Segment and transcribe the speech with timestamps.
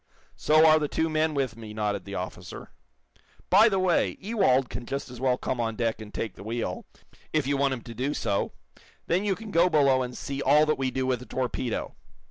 [0.35, 2.71] "So are the two men with me," nodded the officer.
[3.51, 6.85] "By the way, Ewald can just as well come on deck and take the wheel,
[7.31, 8.51] if you want him to do so.
[9.05, 11.93] Then you can go below and see all that we do with a torpedo."